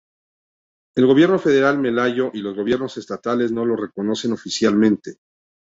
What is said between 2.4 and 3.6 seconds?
los gobiernos estatales